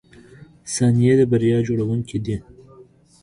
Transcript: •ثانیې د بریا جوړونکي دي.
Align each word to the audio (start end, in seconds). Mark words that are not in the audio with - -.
•ثانیې 0.73 1.13
د 1.19 1.21
بریا 1.31 1.57
جوړونکي 1.67 2.17
دي. 2.25 2.37